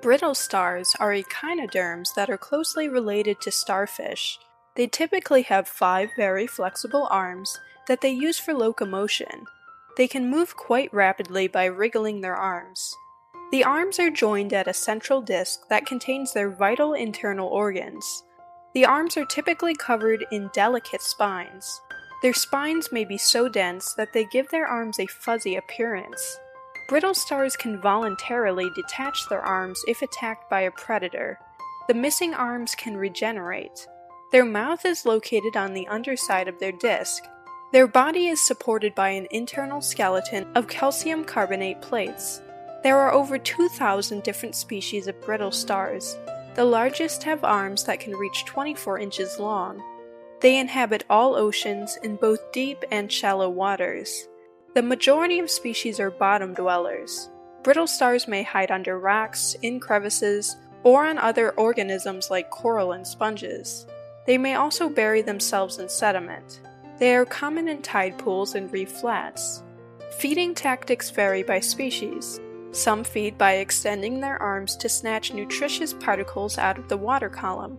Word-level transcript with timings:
Brittle 0.00 0.36
stars 0.36 0.94
are 1.00 1.12
echinoderms 1.12 2.12
that 2.14 2.30
are 2.30 2.38
closely 2.38 2.88
related 2.88 3.40
to 3.40 3.50
starfish. 3.50 4.38
They 4.76 4.86
typically 4.86 5.42
have 5.42 5.66
five 5.66 6.10
very 6.16 6.46
flexible 6.46 7.08
arms 7.10 7.58
that 7.88 8.00
they 8.00 8.10
use 8.10 8.38
for 8.38 8.54
locomotion. 8.54 9.46
They 9.96 10.06
can 10.06 10.30
move 10.30 10.56
quite 10.56 10.94
rapidly 10.94 11.48
by 11.48 11.64
wriggling 11.64 12.20
their 12.20 12.36
arms. 12.36 12.94
The 13.50 13.64
arms 13.64 13.98
are 13.98 14.10
joined 14.10 14.52
at 14.52 14.68
a 14.68 14.72
central 14.72 15.20
disc 15.20 15.62
that 15.68 15.86
contains 15.86 16.32
their 16.32 16.50
vital 16.50 16.92
internal 16.92 17.48
organs. 17.48 18.22
The 18.74 18.84
arms 18.84 19.16
are 19.16 19.26
typically 19.26 19.74
covered 19.74 20.24
in 20.30 20.50
delicate 20.54 21.02
spines. 21.02 21.80
Their 22.22 22.34
spines 22.34 22.92
may 22.92 23.04
be 23.04 23.18
so 23.18 23.48
dense 23.48 23.94
that 23.94 24.12
they 24.12 24.26
give 24.26 24.48
their 24.50 24.66
arms 24.66 25.00
a 25.00 25.06
fuzzy 25.06 25.56
appearance. 25.56 26.38
Brittle 26.88 27.12
stars 27.12 27.54
can 27.54 27.78
voluntarily 27.82 28.70
detach 28.74 29.28
their 29.28 29.42
arms 29.42 29.84
if 29.86 30.00
attacked 30.00 30.48
by 30.48 30.62
a 30.62 30.70
predator. 30.70 31.38
The 31.86 31.92
missing 31.92 32.32
arms 32.32 32.74
can 32.74 32.96
regenerate. 32.96 33.86
Their 34.32 34.46
mouth 34.46 34.86
is 34.86 35.04
located 35.04 35.54
on 35.54 35.74
the 35.74 35.86
underside 35.88 36.48
of 36.48 36.58
their 36.58 36.72
disc. 36.72 37.24
Their 37.72 37.86
body 37.86 38.28
is 38.28 38.40
supported 38.40 38.94
by 38.94 39.10
an 39.10 39.28
internal 39.30 39.82
skeleton 39.82 40.50
of 40.54 40.66
calcium 40.66 41.24
carbonate 41.24 41.82
plates. 41.82 42.40
There 42.82 42.98
are 42.98 43.12
over 43.12 43.36
2,000 43.36 44.22
different 44.22 44.54
species 44.54 45.08
of 45.08 45.20
brittle 45.20 45.52
stars. 45.52 46.16
The 46.54 46.64
largest 46.64 47.22
have 47.24 47.44
arms 47.44 47.84
that 47.84 48.00
can 48.00 48.16
reach 48.16 48.46
24 48.46 48.98
inches 48.98 49.38
long. 49.38 49.82
They 50.40 50.56
inhabit 50.56 51.04
all 51.10 51.34
oceans 51.34 51.98
in 52.02 52.16
both 52.16 52.50
deep 52.50 52.82
and 52.90 53.12
shallow 53.12 53.50
waters. 53.50 54.26
The 54.74 54.82
majority 54.82 55.38
of 55.38 55.50
species 55.50 55.98
are 55.98 56.10
bottom 56.10 56.54
dwellers. 56.54 57.30
Brittle 57.62 57.86
stars 57.86 58.28
may 58.28 58.42
hide 58.42 58.70
under 58.70 58.98
rocks, 58.98 59.56
in 59.62 59.80
crevices, 59.80 60.56
or 60.82 61.06
on 61.06 61.18
other 61.18 61.50
organisms 61.52 62.30
like 62.30 62.50
coral 62.50 62.92
and 62.92 63.06
sponges. 63.06 63.86
They 64.26 64.38
may 64.38 64.54
also 64.54 64.88
bury 64.88 65.22
themselves 65.22 65.78
in 65.78 65.88
sediment. 65.88 66.60
They 66.98 67.14
are 67.14 67.24
common 67.24 67.68
in 67.68 67.82
tide 67.82 68.18
pools 68.18 68.54
and 68.54 68.70
reef 68.72 68.90
flats. 68.90 69.62
Feeding 70.18 70.54
tactics 70.54 71.10
vary 71.10 71.42
by 71.42 71.60
species. 71.60 72.40
Some 72.72 73.04
feed 73.04 73.38
by 73.38 73.54
extending 73.54 74.20
their 74.20 74.40
arms 74.40 74.76
to 74.76 74.88
snatch 74.88 75.32
nutritious 75.32 75.94
particles 75.94 76.58
out 76.58 76.78
of 76.78 76.88
the 76.88 76.96
water 76.96 77.30
column. 77.30 77.78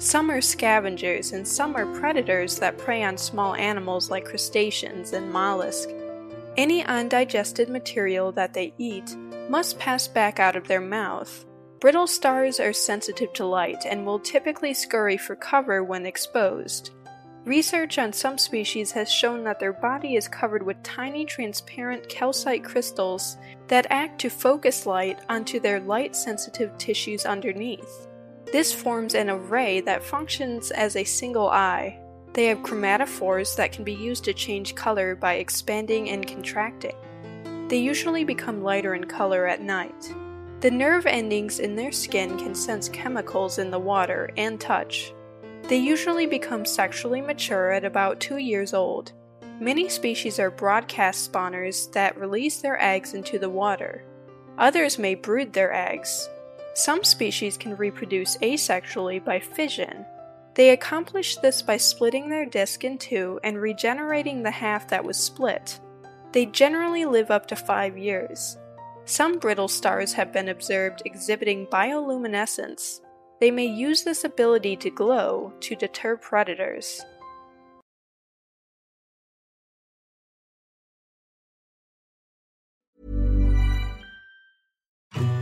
Some 0.00 0.30
are 0.30 0.40
scavengers 0.40 1.32
and 1.32 1.46
some 1.46 1.76
are 1.76 1.84
predators 2.00 2.58
that 2.58 2.78
prey 2.78 3.02
on 3.02 3.18
small 3.18 3.54
animals 3.54 4.10
like 4.10 4.24
crustaceans 4.24 5.12
and 5.12 5.30
mollusks. 5.30 5.92
Any 6.56 6.82
undigested 6.82 7.68
material 7.68 8.32
that 8.32 8.54
they 8.54 8.72
eat 8.78 9.14
must 9.50 9.78
pass 9.78 10.08
back 10.08 10.40
out 10.40 10.56
of 10.56 10.66
their 10.66 10.80
mouth. 10.80 11.44
Brittle 11.80 12.06
stars 12.06 12.58
are 12.58 12.72
sensitive 12.72 13.34
to 13.34 13.44
light 13.44 13.84
and 13.84 14.06
will 14.06 14.18
typically 14.18 14.72
scurry 14.72 15.18
for 15.18 15.36
cover 15.36 15.84
when 15.84 16.06
exposed. 16.06 16.92
Research 17.44 17.98
on 17.98 18.14
some 18.14 18.38
species 18.38 18.92
has 18.92 19.12
shown 19.12 19.44
that 19.44 19.60
their 19.60 19.74
body 19.74 20.16
is 20.16 20.28
covered 20.28 20.62
with 20.62 20.82
tiny 20.82 21.26
transparent 21.26 22.08
calcite 22.08 22.64
crystals 22.64 23.36
that 23.68 23.86
act 23.90 24.18
to 24.22 24.30
focus 24.30 24.86
light 24.86 25.18
onto 25.28 25.60
their 25.60 25.78
light 25.80 26.16
sensitive 26.16 26.76
tissues 26.78 27.26
underneath. 27.26 28.06
This 28.52 28.72
forms 28.72 29.14
an 29.14 29.30
array 29.30 29.80
that 29.82 30.02
functions 30.02 30.72
as 30.72 30.96
a 30.96 31.04
single 31.04 31.48
eye. 31.48 31.98
They 32.32 32.46
have 32.46 32.58
chromatophores 32.58 33.54
that 33.56 33.72
can 33.72 33.84
be 33.84 33.94
used 33.94 34.24
to 34.24 34.32
change 34.32 34.74
color 34.74 35.14
by 35.14 35.34
expanding 35.34 36.10
and 36.10 36.26
contracting. 36.26 36.96
They 37.68 37.78
usually 37.78 38.24
become 38.24 38.62
lighter 38.62 38.94
in 38.94 39.04
color 39.04 39.46
at 39.46 39.62
night. 39.62 40.14
The 40.60 40.70
nerve 40.70 41.06
endings 41.06 41.60
in 41.60 41.76
their 41.76 41.92
skin 41.92 42.36
can 42.38 42.54
sense 42.54 42.88
chemicals 42.88 43.58
in 43.58 43.70
the 43.70 43.78
water 43.78 44.30
and 44.36 44.60
touch. 44.60 45.12
They 45.68 45.78
usually 45.78 46.26
become 46.26 46.64
sexually 46.64 47.20
mature 47.20 47.70
at 47.70 47.84
about 47.84 48.18
two 48.18 48.38
years 48.38 48.74
old. 48.74 49.12
Many 49.60 49.88
species 49.88 50.40
are 50.40 50.50
broadcast 50.50 51.30
spawners 51.30 51.92
that 51.92 52.18
release 52.18 52.60
their 52.60 52.82
eggs 52.82 53.14
into 53.14 53.38
the 53.38 53.48
water. 53.48 54.04
Others 54.58 54.98
may 54.98 55.14
brood 55.14 55.52
their 55.52 55.72
eggs. 55.72 56.28
Some 56.74 57.04
species 57.04 57.56
can 57.56 57.76
reproduce 57.76 58.36
asexually 58.38 59.24
by 59.24 59.40
fission. 59.40 60.04
They 60.54 60.70
accomplish 60.70 61.36
this 61.36 61.62
by 61.62 61.76
splitting 61.76 62.28
their 62.28 62.46
disc 62.46 62.84
in 62.84 62.98
two 62.98 63.40
and 63.42 63.60
regenerating 63.60 64.42
the 64.42 64.50
half 64.50 64.88
that 64.88 65.04
was 65.04 65.16
split. 65.16 65.80
They 66.32 66.46
generally 66.46 67.04
live 67.04 67.30
up 67.30 67.46
to 67.48 67.56
five 67.56 67.98
years. 67.98 68.56
Some 69.04 69.38
brittle 69.38 69.68
stars 69.68 70.12
have 70.12 70.32
been 70.32 70.48
observed 70.48 71.02
exhibiting 71.04 71.66
bioluminescence. 71.66 73.00
They 73.40 73.50
may 73.50 73.66
use 73.66 74.04
this 74.04 74.24
ability 74.24 74.76
to 74.76 74.90
glow 74.90 75.52
to 75.60 75.74
deter 75.74 76.16
predators. 76.16 77.00